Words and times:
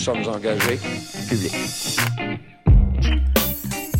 sommes 0.00 0.26
engagés 0.28 0.78
publics. 1.28 1.98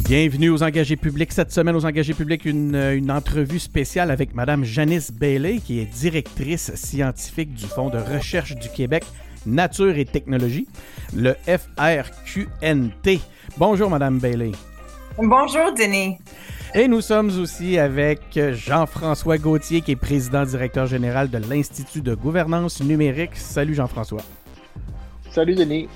Bienvenue 0.09 0.49
aux 0.49 0.63
engagés 0.63 0.97
publics. 0.97 1.31
Cette 1.31 1.53
semaine, 1.53 1.77
aux 1.77 1.85
engagés 1.85 2.15
publics, 2.15 2.47
une, 2.47 2.75
une 2.75 3.11
entrevue 3.11 3.59
spéciale 3.59 4.11
avec 4.11 4.35
Mme 4.35 4.65
Janice 4.65 5.13
Bailey, 5.13 5.59
qui 5.59 5.79
est 5.79 5.85
directrice 5.85 6.75
scientifique 6.75 7.53
du 7.53 7.67
Fonds 7.67 7.91
de 7.91 7.99
recherche 7.99 8.55
du 8.55 8.71
Québec 8.71 9.05
Nature 9.45 9.99
et 9.99 10.07
Technologie, 10.07 10.67
le 11.15 11.35
FRQNT. 11.45 13.21
Bonjour, 13.59 13.91
Mme 13.91 14.19
Bailey. 14.21 14.53
Bonjour, 15.19 15.75
Denis. 15.79 16.17
Et 16.75 16.89
nous 16.89 17.03
sommes 17.03 17.31
aussi 17.39 17.79
avec 17.79 18.21
Jean-François 18.53 19.37
Gauthier, 19.37 19.83
qui 19.83 19.93
est 19.93 19.97
président 19.97 20.45
directeur 20.45 20.87
général 20.87 21.29
de 21.29 21.37
l'Institut 21.37 22.01
de 22.01 22.15
gouvernance 22.15 22.83
numérique. 22.83 23.33
Salut 23.35 23.75
Jean-François. 23.75 24.23
Salut 25.31 25.55
Denis. 25.57 25.89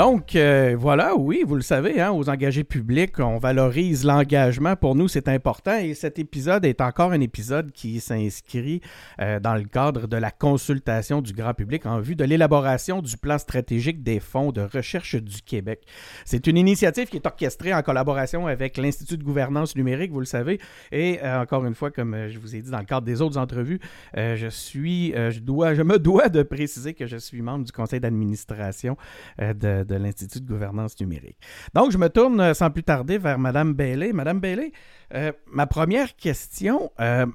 Donc, 0.00 0.34
euh, 0.34 0.76
voilà, 0.78 1.14
oui, 1.14 1.44
vous 1.46 1.56
le 1.56 1.60
savez, 1.60 2.00
hein, 2.00 2.10
aux 2.10 2.30
engagés 2.30 2.64
publics, 2.64 3.20
on 3.20 3.36
valorise 3.36 4.02
l'engagement. 4.02 4.74
Pour 4.74 4.94
nous, 4.94 5.08
c'est 5.08 5.28
important. 5.28 5.76
Et 5.76 5.92
cet 5.92 6.18
épisode 6.18 6.64
est 6.64 6.80
encore 6.80 7.12
un 7.12 7.20
épisode 7.20 7.70
qui 7.70 8.00
s'inscrit 8.00 8.80
euh, 9.20 9.40
dans 9.40 9.54
le 9.54 9.64
cadre 9.64 10.06
de 10.06 10.16
la 10.16 10.30
consultation 10.30 11.20
du 11.20 11.34
grand 11.34 11.52
public 11.52 11.84
en 11.84 12.00
vue 12.00 12.16
de 12.16 12.24
l'élaboration 12.24 13.02
du 13.02 13.18
plan 13.18 13.36
stratégique 13.36 14.02
des 14.02 14.20
fonds 14.20 14.52
de 14.52 14.62
recherche 14.62 15.16
du 15.16 15.42
Québec. 15.42 15.82
C'est 16.24 16.46
une 16.46 16.56
initiative 16.56 17.08
qui 17.08 17.18
est 17.18 17.26
orchestrée 17.26 17.74
en 17.74 17.82
collaboration 17.82 18.46
avec 18.46 18.78
l'Institut 18.78 19.18
de 19.18 19.22
gouvernance 19.22 19.76
numérique, 19.76 20.12
vous 20.12 20.20
le 20.20 20.24
savez. 20.24 20.60
Et 20.92 21.18
euh, 21.22 21.42
encore 21.42 21.66
une 21.66 21.74
fois, 21.74 21.90
comme 21.90 22.16
je 22.30 22.38
vous 22.38 22.56
ai 22.56 22.62
dit 22.62 22.70
dans 22.70 22.78
le 22.78 22.86
cadre 22.86 23.04
des 23.04 23.20
autres 23.20 23.36
entrevues, 23.36 23.80
je 24.16 24.48
suis, 24.48 25.12
je 25.12 25.40
dois, 25.40 25.74
je 25.74 25.82
me 25.82 25.98
dois 25.98 26.30
de 26.30 26.42
préciser 26.42 26.94
que 26.94 27.06
je 27.06 27.18
suis 27.18 27.42
membre 27.42 27.66
du 27.66 27.72
conseil 27.72 28.00
d'administration 28.00 28.96
de 29.38 29.89
de, 29.90 29.96
l'Institut 29.96 30.40
de 30.40 30.46
gouvernance 30.46 30.98
numérique. 31.00 31.38
Donc, 31.74 31.90
je 31.90 31.98
me 31.98 32.08
tourne 32.08 32.40
euh, 32.40 32.54
sans 32.54 32.70
plus 32.70 32.82
tarder 32.82 33.18
vers 33.18 33.38
Mme 33.38 33.74
Bailey. 33.74 34.12
Mme 34.12 34.40
Bailey, 34.40 34.72
euh, 35.14 35.32
ma 35.46 35.66
première 35.66 36.16
question, 36.16 36.90
euh, 37.00 37.26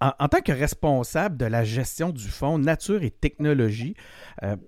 en, 0.00 0.28
tant 0.28 0.40
que 0.40 0.52
responsable 0.52 1.36
de 1.36 1.46
la 1.46 1.64
gestion 1.64 2.10
du 2.10 2.28
Fonds 2.28 2.58
Nature 2.58 3.04
et 3.04 3.10
Technologie, 3.10 3.94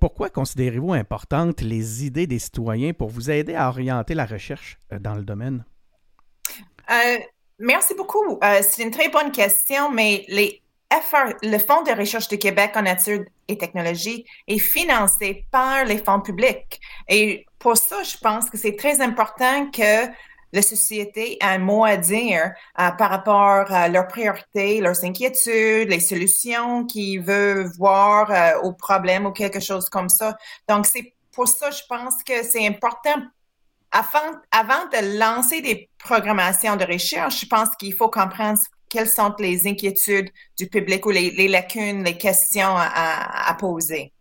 pourquoi 0.01 0.31
considérez-vous 0.31 0.93
importantes 0.93 1.61
les 1.61 2.07
idées 2.07 2.29
des 2.29 2.39
citoyens 2.39 2.93
pour 2.93 3.09
vous 3.09 3.33
aider 3.33 3.57
à 3.57 3.69
orienter 3.69 4.15
la 4.15 4.27
recherche 4.27 4.79
dans 5.01 5.17
le 5.17 5.25
domaine? 5.25 5.65
merci 7.59 7.95
beaucoup. 7.97 8.39
C'est 8.63 8.85
une 8.85 8.93
très 8.93 9.09
bonne 9.09 9.33
question, 9.33 9.91
mais 9.91 10.25
les 10.29 10.63
le 11.43 11.59
Fonds 11.59 11.83
de 11.83 11.93
recherche 11.93 12.29
du 12.29 12.39
Québec 12.39 12.73
en 12.75 12.83
nature 12.83 13.25
et 13.49 13.59
technologie 13.59 14.25
est 14.47 14.59
financé 14.59 15.47
par 15.51 15.85
les 15.85 15.99
fonds 15.99 16.21
publics. 16.21 16.81
Et 17.09 17.47
pour 17.59 17.77
ça, 17.77 18.03
je 18.03 18.17
pense 18.19 18.51
que 18.51 18.59
c'est 18.59 18.77
très 18.77 19.01
important 19.01 19.71
que 19.71 20.07
la 20.53 20.63
société 20.63 21.39
ait 21.43 21.45
un 21.45 21.59
mot 21.59 21.85
à 21.85 21.97
dire 21.97 22.53
euh, 22.79 22.91
par 22.93 23.11
rapport 23.11 23.73
à 23.73 23.89
leurs 23.89 24.07
priorités, 24.07 24.81
leurs 24.81 25.05
inquiétudes, 25.05 25.89
les 25.89 26.01
solutions 26.01 26.87
qu'ils 26.87 27.21
veulent 27.21 27.69
voir 27.77 28.31
euh, 28.31 28.61
aux 28.63 28.73
problèmes 28.73 29.27
ou 29.27 29.33
quelque 29.33 29.61
chose 29.61 29.89
comme 29.89 30.09
ça. 30.09 30.37
Donc, 30.69 30.87
c'est 30.87 31.13
pour 31.33 31.49
ça, 31.49 31.71
je 31.73 31.83
pense 31.89 32.23
que 32.23 32.45
c'est 32.45 32.67
important 32.67 33.21
avant, 33.95 34.41
avant 34.51 34.87
de 34.93 35.19
lancer 35.19 35.61
des 35.61 35.89
programmations 35.99 36.77
de 36.77 36.85
recherche, 36.85 37.43
je 37.43 37.47
pense 37.47 37.71
qu'il 37.79 37.95
faut 37.95 38.09
comprendre 38.11 38.59
quelles 38.95 39.09
sont 39.09 39.35
les 39.41 39.67
inquiétudes 39.67 40.31
du 40.57 40.69
public 40.69 41.05
ou 41.05 41.11
les, 41.11 41.49
lacunes, 41.49 42.05
les 42.05 42.17
questions 42.17 42.77
à, 42.77 43.57
poser? 43.59 44.13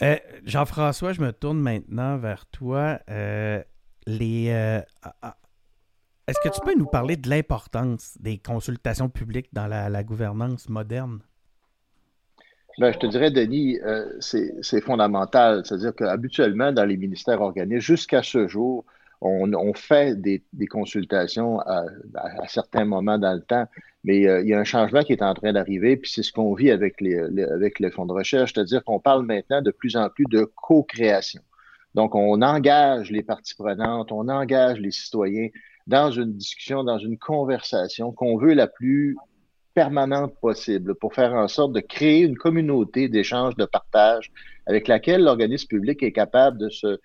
Euh, 0.00 0.16
Jean-François, 0.44 1.12
je 1.12 1.20
me 1.20 1.32
tourne 1.32 1.58
maintenant 1.58 2.18
vers 2.18 2.46
toi. 2.46 3.00
Euh, 3.10 3.60
les, 4.06 4.50
euh, 4.50 4.80
est-ce 6.28 6.38
que 6.44 6.54
tu 6.54 6.60
peux 6.64 6.74
nous 6.78 6.86
parler 6.86 7.16
de 7.16 7.28
l'importance 7.28 8.16
des 8.20 8.38
consultations 8.38 9.08
publiques 9.08 9.48
dans 9.52 9.66
la, 9.66 10.04
gouvernance 10.04 10.68
moderne? 10.68 11.18
Ben, 12.78 12.92
je 12.92 12.98
te 12.98 13.06
dirais, 13.06 13.32
Denis, 13.32 13.78
c'est 14.20 14.80
fondamental. 14.82 15.66
C'est-à-dire 15.66 15.96
qu'habituellement, 15.96 16.70
dans 16.70 16.84
les 16.84 16.96
ministères 16.96 17.40
organisés, 17.40 17.80
jusqu'à 17.80 18.22
ce 18.22 18.46
jour, 18.46 18.84
on, 19.24 19.74
fait 19.74 20.20
des, 20.20 20.42
consultations 20.68 21.60
à, 21.60 21.84
certains 22.48 22.84
moments 22.84 23.18
dans 23.18 23.34
le 23.34 23.42
temps, 23.42 23.66
mais 24.04 24.26
euh, 24.26 24.42
il 24.42 24.48
y 24.48 24.54
a 24.54 24.58
un 24.58 24.64
changement 24.64 25.02
qui 25.02 25.12
est 25.12 25.22
en 25.22 25.34
train 25.34 25.52
d'arriver, 25.52 25.96
puis 25.96 26.10
c'est 26.10 26.22
ce 26.22 26.32
qu'on 26.32 26.54
vit 26.54 26.70
avec 26.70 27.00
les, 27.00 27.90
fonds 27.90 28.06
de 28.06 28.12
recherche, 28.12 28.52
c'est-à-dire 28.52 28.82
qu'on 28.84 29.00
parle 29.00 29.24
maintenant 29.24 29.62
de 29.62 29.70
plus 29.70 29.96
en 29.96 30.08
plus 30.08 30.24
de 30.24 30.44
co-création. 30.44 31.42
Donc, 31.94 32.14
on 32.14 32.40
engage 32.42 33.10
les 33.10 33.22
parties 33.22 33.54
prenantes, 33.54 34.12
on 34.12 34.28
engage 34.28 34.78
les 34.80 34.90
citoyens 34.90 35.48
dans 35.86 36.10
une 36.10 36.32
discussion, 36.32 36.84
dans 36.84 36.98
une 36.98 37.18
conversation 37.18 38.12
qu'on 38.12 38.38
veut 38.38 38.54
la 38.54 38.66
plus 38.66 39.16
permanente 39.74 40.34
possible 40.40 40.94
pour 40.94 41.14
faire 41.14 41.34
en 41.34 41.48
sorte 41.48 41.72
de 41.72 41.80
créer 41.80 42.20
une 42.20 42.36
communauté 42.36 43.08
d'échange, 43.08 43.56
de 43.56 43.64
partage 43.64 44.30
avec 44.66 44.88
laquelle 44.88 45.22
l'organisme 45.22 45.66
public 45.68 46.02
est 46.02 46.12
capable 46.12 46.58
de 46.58 46.68
se, 46.68 46.98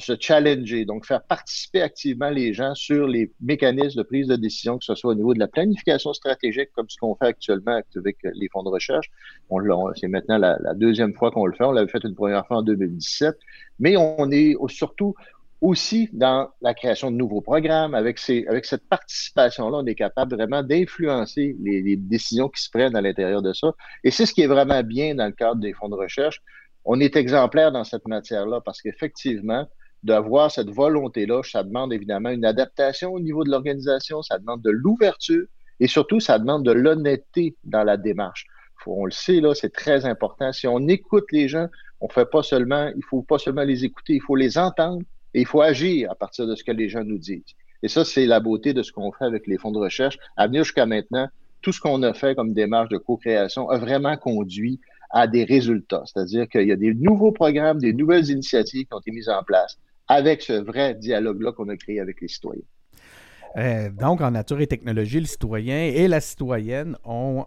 se 0.00 0.14
challenger, 0.18 0.84
donc 0.84 1.06
faire 1.06 1.22
participer 1.22 1.82
activement 1.82 2.30
les 2.30 2.52
gens 2.52 2.74
sur 2.74 3.06
les 3.06 3.32
mécanismes 3.40 3.98
de 3.98 4.02
prise 4.02 4.26
de 4.26 4.36
décision, 4.36 4.78
que 4.78 4.84
ce 4.84 4.94
soit 4.94 5.12
au 5.12 5.14
niveau 5.14 5.34
de 5.34 5.38
la 5.38 5.48
planification 5.48 6.12
stratégique, 6.12 6.70
comme 6.74 6.88
ce 6.88 6.96
qu'on 6.98 7.14
fait 7.14 7.26
actuellement 7.26 7.80
avec 7.96 8.16
les 8.22 8.48
fonds 8.52 8.62
de 8.62 8.70
recherche. 8.70 9.10
On, 9.50 9.60
c'est 9.94 10.08
maintenant 10.08 10.38
la, 10.38 10.58
deuxième 10.74 11.14
fois 11.14 11.30
qu'on 11.30 11.46
le 11.46 11.54
fait. 11.54 11.64
On 11.64 11.72
l'avait 11.72 11.90
fait 11.90 12.02
une 12.04 12.14
première 12.14 12.46
fois 12.46 12.58
en 12.58 12.62
2017. 12.62 13.36
Mais 13.78 13.96
on 13.96 14.30
est 14.30 14.54
surtout 14.68 15.14
aussi 15.60 16.10
dans 16.12 16.50
la 16.60 16.74
création 16.74 17.10
de 17.10 17.16
nouveaux 17.16 17.40
programmes. 17.40 17.94
Avec, 17.94 18.18
ces, 18.18 18.46
avec 18.48 18.64
cette 18.64 18.86
participation-là, 18.88 19.78
on 19.78 19.86
est 19.86 19.94
capable 19.94 20.34
vraiment 20.34 20.62
d'influencer 20.62 21.56
les 21.62 21.96
décisions 21.96 22.48
qui 22.48 22.62
se 22.62 22.70
prennent 22.70 22.96
à 22.96 23.00
l'intérieur 23.00 23.42
de 23.42 23.52
ça. 23.52 23.72
Et 24.02 24.10
c'est 24.10 24.26
ce 24.26 24.34
qui 24.34 24.42
est 24.42 24.46
vraiment 24.46 24.82
bien 24.82 25.14
dans 25.14 25.26
le 25.26 25.32
cadre 25.32 25.60
des 25.60 25.72
fonds 25.72 25.88
de 25.88 25.94
recherche. 25.94 26.42
On 26.84 27.00
est 27.00 27.16
exemplaire 27.16 27.72
dans 27.72 27.84
cette 27.84 28.06
matière-là 28.06 28.60
parce 28.60 28.82
qu'effectivement, 28.82 29.66
d'avoir 30.04 30.50
cette 30.50 30.70
volonté-là, 30.70 31.42
ça 31.42 31.64
demande 31.64 31.92
évidemment 31.92 32.28
une 32.28 32.44
adaptation 32.44 33.12
au 33.12 33.20
niveau 33.20 33.42
de 33.42 33.50
l'organisation, 33.50 34.22
ça 34.22 34.38
demande 34.38 34.62
de 34.62 34.70
l'ouverture 34.70 35.46
et 35.80 35.88
surtout, 35.88 36.20
ça 36.20 36.38
demande 36.38 36.64
de 36.64 36.72
l'honnêteté 36.72 37.56
dans 37.64 37.82
la 37.82 37.96
démarche. 37.96 38.46
on 38.86 39.06
le 39.06 39.10
sait, 39.10 39.40
là, 39.40 39.54
c'est 39.54 39.72
très 39.72 40.04
important. 40.04 40.52
Si 40.52 40.66
on 40.66 40.86
écoute 40.88 41.24
les 41.32 41.48
gens, 41.48 41.68
on 42.00 42.08
fait 42.08 42.26
pas 42.26 42.42
seulement, 42.42 42.90
il 42.94 43.02
faut 43.02 43.22
pas 43.22 43.38
seulement 43.38 43.64
les 43.64 43.84
écouter, 43.84 44.14
il 44.14 44.20
faut 44.20 44.36
les 44.36 44.58
entendre 44.58 45.02
et 45.32 45.40
il 45.40 45.46
faut 45.46 45.62
agir 45.62 46.10
à 46.10 46.14
partir 46.14 46.46
de 46.46 46.54
ce 46.54 46.62
que 46.62 46.70
les 46.70 46.88
gens 46.90 47.02
nous 47.02 47.18
disent. 47.18 47.54
Et 47.82 47.88
ça, 47.88 48.04
c'est 48.04 48.26
la 48.26 48.40
beauté 48.40 48.74
de 48.74 48.82
ce 48.82 48.92
qu'on 48.92 49.10
fait 49.10 49.24
avec 49.24 49.46
les 49.46 49.58
fonds 49.58 49.72
de 49.72 49.78
recherche. 49.78 50.18
À 50.36 50.46
venir 50.46 50.64
jusqu'à 50.64 50.86
maintenant, 50.86 51.28
tout 51.62 51.72
ce 51.72 51.80
qu'on 51.80 52.02
a 52.02 52.12
fait 52.12 52.34
comme 52.34 52.52
démarche 52.52 52.90
de 52.90 52.98
co-création 52.98 53.70
a 53.70 53.78
vraiment 53.78 54.16
conduit 54.18 54.80
à 55.10 55.26
des 55.26 55.44
résultats. 55.44 56.02
C'est-à-dire 56.04 56.46
qu'il 56.48 56.68
y 56.68 56.72
a 56.72 56.76
des 56.76 56.92
nouveaux 56.92 57.32
programmes, 57.32 57.78
des 57.78 57.94
nouvelles 57.94 58.28
initiatives 58.30 58.86
qui 58.86 58.94
ont 58.94 59.00
été 59.00 59.10
mises 59.10 59.30
en 59.30 59.42
place 59.42 59.78
avec 60.08 60.42
ce 60.42 60.52
vrai 60.52 60.94
dialogue-là 60.94 61.52
qu'on 61.52 61.68
a 61.68 61.76
créé 61.76 62.00
avec 62.00 62.20
les 62.20 62.28
citoyens. 62.28 62.62
Euh, 63.56 63.88
donc, 63.90 64.20
en 64.20 64.32
nature 64.32 64.60
et 64.60 64.66
technologie, 64.66 65.20
le 65.20 65.26
citoyen 65.26 65.76
et 65.76 66.08
la 66.08 66.20
citoyenne 66.20 66.96
ont, 67.04 67.46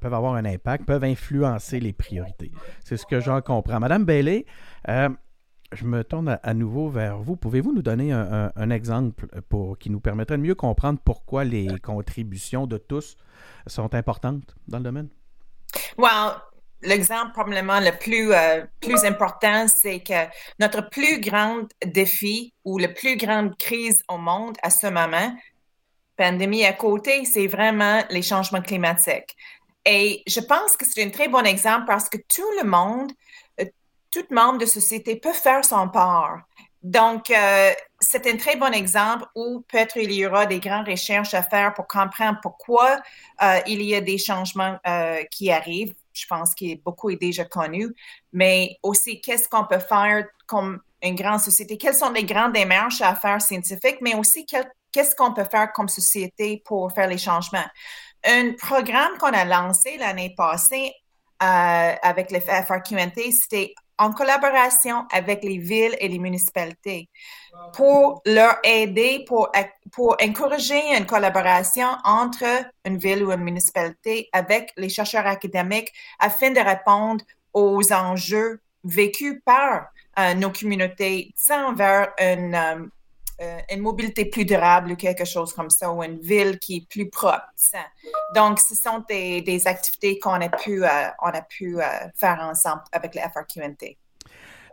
peuvent 0.00 0.14
avoir 0.14 0.34
un 0.34 0.44
impact, 0.44 0.84
peuvent 0.84 1.04
influencer 1.04 1.80
les 1.80 1.92
priorités. 1.92 2.52
C'est 2.84 2.96
ce 2.96 3.06
que 3.06 3.20
j'en 3.20 3.40
comprends. 3.40 3.80
Madame 3.80 4.04
Bailey, 4.04 4.44
euh, 4.88 5.08
je 5.72 5.84
me 5.84 6.04
tourne 6.04 6.38
à, 6.42 6.54
nouveau 6.54 6.88
vers 6.90 7.18
vous. 7.18 7.36
Pouvez-vous 7.36 7.72
nous 7.72 7.82
donner 7.82 8.12
un, 8.12 8.70
exemple 8.70 9.26
pour, 9.48 9.78
qui 9.78 9.90
nous 9.90 10.00
permettrait 10.00 10.36
de 10.36 10.42
mieux 10.42 10.54
comprendre 10.54 11.00
pourquoi 11.02 11.44
les 11.44 11.66
contributions 11.82 12.66
de 12.66 12.76
tous 12.76 13.16
sont 13.66 13.94
importantes 13.94 14.54
dans 14.68 14.78
le 14.78 14.84
domaine? 14.84 15.08
Well, 15.98 16.34
l'exemple 16.82 17.32
probablement 17.32 17.80
le 17.80 17.92
plus, 17.92 18.32
euh, 18.32 18.64
plus 18.80 19.04
important, 19.04 19.66
c'est 19.68 20.00
que 20.00 20.26
notre 20.58 20.88
plus 20.88 21.20
grand 21.20 21.62
défi 21.84 22.52
ou 22.64 22.78
la 22.78 22.88
plus 22.88 23.16
grande 23.16 23.56
crise 23.58 24.02
au 24.08 24.18
monde 24.18 24.56
à 24.62 24.70
ce 24.70 24.86
moment, 24.86 25.34
pandémie 26.16 26.64
à 26.64 26.72
côté, 26.72 27.24
c'est 27.24 27.46
vraiment 27.46 28.02
les 28.10 28.22
changements 28.22 28.62
climatiques. 28.62 29.36
Et 29.84 30.22
je 30.26 30.40
pense 30.40 30.76
que 30.76 30.84
c'est 30.84 31.02
un 31.04 31.10
très 31.10 31.28
bon 31.28 31.44
exemple 31.44 31.84
parce 31.86 32.08
que 32.08 32.16
tout 32.16 32.50
le 32.60 32.68
monde, 32.68 33.12
euh, 33.60 33.64
tout 34.10 34.24
membre 34.30 34.58
de 34.58 34.66
société 34.66 35.16
peut 35.16 35.32
faire 35.32 35.64
son 35.64 35.88
part. 35.88 36.40
Donc, 36.82 37.30
euh, 37.30 37.72
c'est 38.00 38.26
un 38.26 38.36
très 38.36 38.56
bon 38.56 38.72
exemple 38.72 39.24
où 39.34 39.64
peut-être 39.68 39.96
il 39.96 40.12
y 40.12 40.24
aura 40.26 40.46
des 40.46 40.60
grandes 40.60 40.88
recherches 40.88 41.34
à 41.34 41.42
faire 41.42 41.74
pour 41.74 41.88
comprendre 41.88 42.38
pourquoi 42.42 43.00
il 43.66 43.82
y 43.82 43.94
a 43.94 44.00
des 44.00 44.18
changements 44.18 44.78
qui 45.30 45.50
arrivent 45.50 45.94
je 46.16 46.26
pense 46.26 46.54
que 46.54 46.76
beaucoup 46.82 47.10
est 47.10 47.16
déjà 47.16 47.44
connu, 47.44 47.94
mais 48.32 48.76
aussi 48.82 49.20
qu'est-ce 49.20 49.48
qu'on 49.48 49.64
peut 49.64 49.78
faire 49.78 50.26
comme 50.46 50.80
une 51.02 51.14
grande 51.14 51.40
société, 51.40 51.76
quelles 51.76 51.94
sont 51.94 52.10
les 52.10 52.24
grandes 52.24 52.52
démarches 52.52 53.00
à 53.00 53.14
faire 53.14 53.40
scientifiques, 53.40 53.98
mais 54.00 54.14
aussi 54.14 54.46
qu'est-ce 54.46 55.14
qu'on 55.14 55.32
peut 55.32 55.44
faire 55.44 55.72
comme 55.72 55.88
société 55.88 56.62
pour 56.64 56.92
faire 56.92 57.08
les 57.08 57.18
changements? 57.18 57.66
Un 58.24 58.52
programme 58.54 59.18
qu'on 59.18 59.32
a 59.32 59.44
lancé 59.44 59.96
l'année 59.98 60.34
passée 60.36 60.92
euh, 61.42 61.94
avec 62.02 62.30
le 62.30 62.40
FRQNT, 62.40 63.30
c'était 63.30 63.74
en 63.98 64.12
collaboration 64.12 65.06
avec 65.12 65.42
les 65.42 65.58
villes 65.58 65.96
et 66.00 66.08
les 66.08 66.18
municipalités 66.18 67.08
pour 67.72 68.22
leur 68.26 68.56
aider, 68.62 69.24
pour, 69.26 69.50
pour 69.92 70.16
encourager 70.22 70.96
une 70.96 71.06
collaboration 71.06 71.88
entre 72.04 72.44
une 72.84 72.98
ville 72.98 73.24
ou 73.24 73.32
une 73.32 73.42
municipalité 73.42 74.28
avec 74.32 74.72
les 74.76 74.88
chercheurs 74.88 75.26
académiques 75.26 75.92
afin 76.18 76.50
de 76.50 76.60
répondre 76.60 77.24
aux 77.52 77.92
enjeux 77.92 78.60
vécus 78.84 79.40
par 79.44 79.86
euh, 80.18 80.34
nos 80.34 80.50
communautés 80.50 81.32
sans 81.34 81.74
vers 81.74 82.12
une, 82.18 82.90
euh, 83.40 83.58
une 83.70 83.80
mobilité 83.80 84.24
plus 84.24 84.44
durable 84.44 84.92
ou 84.92 84.96
quelque 84.96 85.24
chose 85.24 85.52
comme 85.52 85.68
ça, 85.68 85.92
ou 85.92 86.02
une 86.02 86.18
ville 86.18 86.58
qui 86.58 86.76
est 86.76 86.88
plus 86.88 87.10
propre. 87.10 87.46
Donc, 88.34 88.58
ce 88.60 88.74
sont 88.74 89.04
des, 89.08 89.42
des 89.42 89.66
activités 89.66 90.18
qu'on 90.18 90.40
a 90.40 90.48
pu, 90.48 90.84
euh, 90.84 90.88
on 91.20 91.28
a 91.28 91.42
pu 91.42 91.80
euh, 91.80 91.84
faire 92.14 92.38
ensemble 92.40 92.82
avec 92.92 93.14
le 93.14 93.20
FRQNT. 93.20 93.98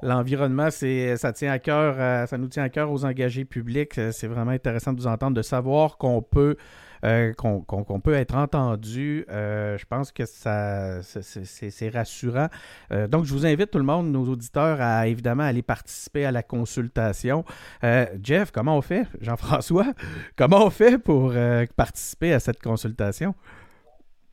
L'environnement, 0.04 0.70
ça 0.70 1.34
tient 1.34 1.52
à 1.52 1.60
cœur, 1.60 2.28
ça 2.28 2.38
nous 2.38 2.48
tient 2.48 2.64
à 2.64 2.70
cœur 2.70 2.92
aux 2.92 3.06
engagés 3.06 3.46
publics. 3.46 4.00
C'est 4.12 4.28
vraiment 4.28 4.52
intéressant 4.52 4.94
de 4.94 5.00
vous 5.00 5.08
entendre, 5.08 5.36
de 5.36 5.42
savoir 5.42 5.98
qu'on 5.98 6.22
peut 6.22 6.58
euh, 7.04 7.34
qu'on 7.34 8.00
peut 8.00 8.14
être 8.14 8.36
entendu. 8.36 9.26
Euh, 9.30 9.78
je 9.78 9.86
pense 9.86 10.12
que 10.12 10.26
ça 10.26 11.02
c'est 11.02 11.90
rassurant. 11.90 12.48
Euh, 12.92 13.08
donc, 13.08 13.26
je 13.26 13.34
vous 13.34 13.46
invite 13.46 13.72
tout 13.72 13.78
le 13.78 13.84
monde, 13.84 14.10
nos 14.10 14.26
auditeurs, 14.30 14.80
à 14.80 15.08
évidemment 15.08 15.44
aller 15.44 15.62
participer 15.62 16.26
à 16.26 16.32
la 16.32 16.44
consultation. 16.44 17.44
Jeff, 18.22 18.52
comment 18.52 18.78
on 18.78 18.82
fait? 18.82 19.06
Jean-François, 19.20 19.94
comment 20.38 20.66
on 20.66 20.70
fait 20.70 20.98
pour 20.98 21.34
participer 21.76 22.34
à 22.34 22.40
cette 22.40 22.62
consultation? 22.62 23.36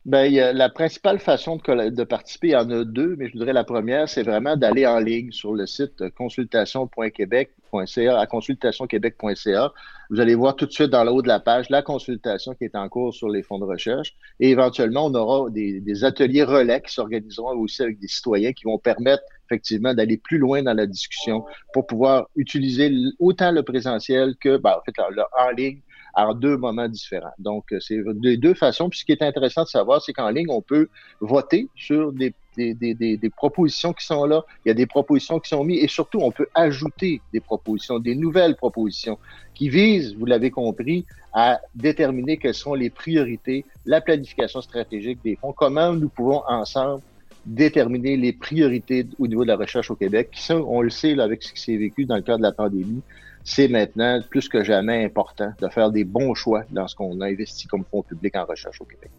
Ben, 0.03 0.33
la 0.33 0.69
principale 0.69 1.19
façon 1.19 1.57
de, 1.57 2.03
participer, 2.03 2.47
il 2.47 2.51
y 2.51 2.55
en 2.55 2.71
a 2.71 2.83
deux, 2.83 3.15
mais 3.17 3.27
je 3.27 3.33
voudrais 3.33 3.53
la 3.53 3.63
première, 3.63 4.09
c'est 4.09 4.23
vraiment 4.23 4.57
d'aller 4.57 4.87
en 4.87 4.97
ligne 4.97 5.31
sur 5.31 5.53
le 5.53 5.67
site 5.67 6.09
consultation.québec.ca 6.15 8.19
à 8.19 8.25
consultationquebec.ca. 8.25 9.71
Vous 10.09 10.19
allez 10.19 10.33
voir 10.33 10.55
tout 10.55 10.65
de 10.65 10.71
suite 10.71 10.89
dans 10.89 11.03
le 11.03 11.11
haut 11.11 11.21
de 11.21 11.27
la 11.27 11.39
page 11.39 11.69
la 11.69 11.83
consultation 11.83 12.55
qui 12.55 12.63
est 12.63 12.75
en 12.75 12.89
cours 12.89 13.13
sur 13.13 13.29
les 13.29 13.43
fonds 13.43 13.59
de 13.59 13.65
recherche. 13.65 14.15
Et 14.39 14.49
éventuellement, 14.49 15.05
on 15.05 15.13
aura 15.13 15.51
des, 15.51 16.03
ateliers 16.03 16.43
relais 16.43 16.81
qui 16.81 16.91
s'organiseront 16.91 17.55
aussi 17.59 17.83
avec 17.83 17.99
des 17.99 18.07
citoyens 18.07 18.53
qui 18.53 18.63
vont 18.63 18.79
permettre 18.79 19.21
effectivement 19.45 19.93
d'aller 19.93 20.17
plus 20.17 20.39
loin 20.39 20.63
dans 20.63 20.73
la 20.73 20.87
discussion 20.87 21.45
pour 21.73 21.85
pouvoir 21.85 22.27
utiliser 22.35 22.91
autant 23.19 23.51
le 23.51 23.61
présentiel 23.61 24.33
que, 24.41 24.57
ben, 24.57 24.71
en 24.71 24.81
fait, 24.83 24.95
le 25.11 25.21
en 25.37 25.51
ligne 25.51 25.81
en 26.13 26.33
deux 26.33 26.57
moments 26.57 26.87
différents. 26.87 27.33
Donc, 27.39 27.71
euh, 27.71 27.79
c'est 27.79 27.97
de 27.97 28.35
deux 28.35 28.53
façons. 28.53 28.89
Puis 28.89 28.99
ce 28.99 29.05
qui 29.05 29.11
est 29.11 29.21
intéressant 29.21 29.63
de 29.63 29.67
savoir, 29.67 30.01
c'est 30.01 30.13
qu'en 30.13 30.29
ligne, 30.29 30.49
on 30.49 30.61
peut 30.61 30.89
voter 31.19 31.67
sur 31.75 32.11
des, 32.11 32.33
des, 32.57 32.73
des, 32.73 32.93
des, 32.93 33.29
propositions 33.29 33.93
qui 33.93 34.05
sont 34.05 34.25
là. 34.25 34.43
Il 34.65 34.69
y 34.69 34.71
a 34.71 34.73
des 34.73 34.85
propositions 34.85 35.39
qui 35.39 35.49
sont 35.49 35.63
mises 35.63 35.83
et 35.83 35.87
surtout, 35.87 36.19
on 36.21 36.31
peut 36.31 36.47
ajouter 36.53 37.21
des 37.33 37.39
propositions, 37.39 37.99
des 37.99 38.15
nouvelles 38.15 38.55
propositions 38.55 39.17
qui 39.53 39.69
visent, 39.69 40.15
vous 40.15 40.25
l'avez 40.25 40.51
compris, 40.51 41.05
à 41.33 41.61
déterminer 41.75 42.37
quelles 42.37 42.53
sont 42.53 42.73
les 42.73 42.89
priorités, 42.89 43.63
la 43.85 44.01
planification 44.01 44.61
stratégique 44.61 45.19
des 45.23 45.35
fonds, 45.35 45.53
comment 45.53 45.93
nous 45.93 46.09
pouvons 46.09 46.43
ensemble 46.47 47.01
déterminer 47.45 48.17
les 48.17 48.33
priorités 48.33 49.07
au 49.19 49.27
niveau 49.27 49.43
de 49.43 49.49
la 49.49 49.55
recherche 49.55 49.91
au 49.91 49.95
Québec. 49.95 50.29
Ça, 50.35 50.57
on 50.57 50.81
le 50.81 50.89
sait 50.89 51.19
avec 51.19 51.43
ce 51.43 51.53
qui 51.53 51.61
s'est 51.61 51.77
vécu 51.77 52.05
dans 52.05 52.15
le 52.15 52.21
cadre 52.21 52.39
de 52.39 52.43
la 52.43 52.51
pandémie 52.51 53.01
c'est 53.43 53.67
maintenant 53.67 54.21
plus 54.29 54.47
que 54.47 54.63
jamais 54.63 55.03
important 55.03 55.51
de 55.59 55.67
faire 55.69 55.91
des 55.91 56.03
bons 56.03 56.33
choix 56.35 56.63
dans 56.69 56.87
ce 56.87 56.95
qu'on 56.95 57.21
a 57.21 57.27
investi 57.27 57.67
comme 57.67 57.83
fonds 57.89 58.03
public 58.03 58.35
en 58.35 58.45
recherche 58.45 58.81
au 58.81 58.85
Québec. 58.85 59.11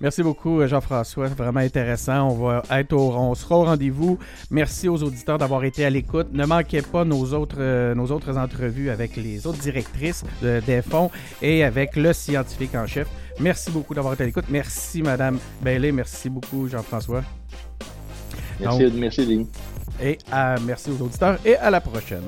Merci 0.00 0.22
beaucoup, 0.22 0.64
Jean-François. 0.66 1.28
Vraiment 1.28 1.60
intéressant. 1.60 2.28
On 2.30 2.34
va 2.34 2.62
être 2.70 2.92
au, 2.92 3.12
on 3.14 3.34
sera 3.34 3.56
au 3.56 3.64
rendez-vous. 3.64 4.18
Merci 4.50 4.88
aux 4.88 5.02
auditeurs 5.02 5.38
d'avoir 5.38 5.64
été 5.64 5.84
à 5.84 5.90
l'écoute. 5.90 6.28
Ne 6.32 6.44
manquez 6.44 6.82
pas 6.82 7.04
nos 7.04 7.32
autres, 7.32 7.56
euh, 7.58 7.94
nos 7.94 8.10
autres 8.10 8.36
entrevues 8.36 8.90
avec 8.90 9.16
les 9.16 9.46
autres 9.46 9.58
directrices 9.58 10.24
des 10.42 10.82
fonds 10.82 11.10
et 11.40 11.64
avec 11.64 11.96
le 11.96 12.12
scientifique 12.12 12.74
en 12.74 12.86
chef. 12.86 13.08
Merci 13.40 13.70
beaucoup 13.70 13.94
d'avoir 13.94 14.14
été 14.14 14.24
à 14.24 14.26
l'écoute. 14.26 14.46
Merci, 14.50 15.02
Madame 15.02 15.38
Bailey. 15.62 15.92
Merci 15.92 16.28
beaucoup, 16.28 16.68
Jean-François. 16.68 17.22
Merci, 18.60 18.92
merci, 18.94 19.26
Denis. 19.26 19.48
Et 20.02 20.18
merci 20.66 20.90
aux 20.90 21.02
auditeurs 21.04 21.38
et 21.44 21.56
à 21.56 21.70
la 21.70 21.80
prochaine. 21.80 22.22